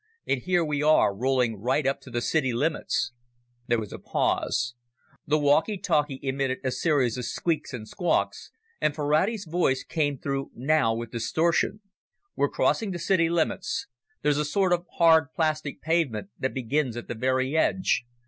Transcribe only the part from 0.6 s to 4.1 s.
we are rolling right up to the city limits." There was a